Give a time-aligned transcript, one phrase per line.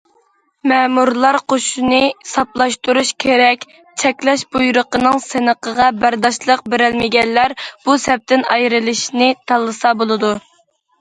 [0.69, 3.67] مەمۇرلار قوشۇنىنى ساپلاشتۇرۇش كېرەك،
[4.05, 10.37] چەكلەش بۇيرۇقىنىڭ سىنىقىغا بەرداشلىق بېرەلمىگەنلەر بۇ سەپتىن ئايرىلىشنى تاللىسا بولىدۇ.